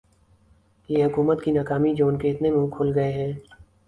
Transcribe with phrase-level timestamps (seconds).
[0.89, 3.31] یہ حکومت کی ناکامی جو انکے اتنے منہ کھل گئے ہیں